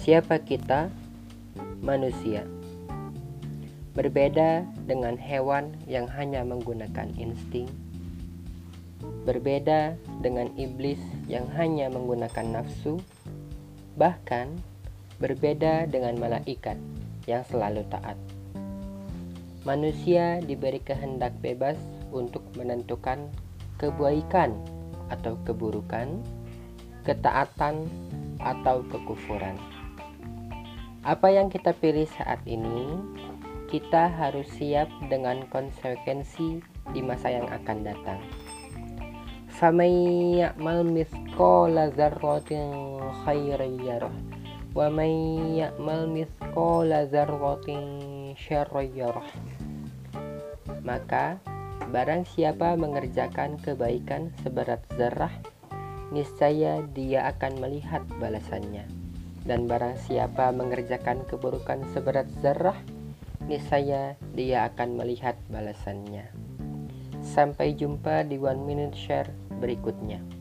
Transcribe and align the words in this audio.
Siapa 0.00 0.40
kita? 0.40 0.88
Manusia. 1.84 2.48
Berbeda 3.92 4.64
dengan 4.88 5.20
hewan 5.20 5.76
yang 5.84 6.08
hanya 6.16 6.40
menggunakan 6.40 7.12
insting. 7.20 7.68
Berbeda 9.28 10.00
dengan 10.24 10.56
iblis 10.56 10.96
yang 11.28 11.44
hanya 11.52 11.92
menggunakan 11.92 12.48
nafsu. 12.48 12.96
Bahkan 14.00 14.56
berbeda 15.20 15.84
dengan 15.92 16.16
malaikat 16.16 16.80
yang 17.28 17.44
selalu 17.44 17.84
taat. 17.92 18.16
Manusia 19.68 20.40
diberi 20.40 20.80
kehendak 20.80 21.36
bebas 21.44 21.76
untuk 22.08 22.40
menentukan 22.56 23.28
kebaikan 23.76 24.56
atau 25.12 25.36
keburukan, 25.44 26.24
ketaatan 27.04 27.84
atau 28.40 28.80
kekufuran. 28.88 29.79
Apa 31.05 31.29
yang 31.29 31.53
kita 31.53 31.75
pilih 31.77 32.09
saat 32.09 32.41
ini, 32.49 32.97
kita 33.69 34.09
harus 34.09 34.49
siap 34.57 34.89
dengan 35.09 35.45
konsekuensi 35.49 36.61
di 36.93 37.01
masa 37.01 37.33
yang 37.33 37.49
akan 37.49 37.77
datang. 37.85 38.21
فَمَن 39.55 39.93
يَعْمَلْ 40.35 40.79
مِثْقَالَ 40.91 41.75
ذَرَّةٍ 41.95 42.51
خَيْرًا 43.23 43.67
يَرَهُ 43.87 44.15
وَمَن 44.75 45.11
يَعْمَلْ 45.55 45.99
مِثْقَالَ 46.11 46.91
ذَرَّةٍ 47.07 47.69
شَرًّا 48.35 48.83
يَرَهُ 48.83 49.27
Maka 50.83 51.39
barang 51.87 52.27
siapa 52.27 52.75
mengerjakan 52.75 53.55
kebaikan 53.63 54.35
seberat 54.43 54.83
zarah, 54.99 55.31
niscaya 56.11 56.83
dia 56.91 57.31
akan 57.31 57.55
melihat 57.63 58.03
balasannya. 58.19 58.83
Dan 59.44 59.64
barang 59.64 59.96
siapa 60.04 60.52
mengerjakan 60.52 61.24
keburukan 61.24 61.84
seberat 61.92 62.28
zarah, 62.44 62.76
niscaya 63.48 64.14
dia 64.36 64.68
akan 64.68 65.00
melihat 65.00 65.36
balasannya. 65.48 66.28
Sampai 67.20 67.76
jumpa 67.76 68.24
di 68.24 68.40
One 68.40 68.64
Minute 68.64 68.96
Share 68.96 69.32
berikutnya. 69.60 70.39